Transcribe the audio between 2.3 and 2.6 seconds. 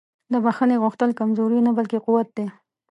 دی.